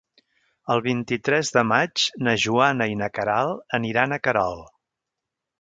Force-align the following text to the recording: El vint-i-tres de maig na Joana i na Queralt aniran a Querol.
El 0.75 0.79
vint-i-tres 0.85 1.51
de 1.57 1.63
maig 1.73 2.07
na 2.29 2.35
Joana 2.45 2.89
i 2.95 2.97
na 3.05 3.13
Queralt 3.19 3.79
aniran 3.81 4.17
a 4.19 4.23
Querol. 4.29 4.63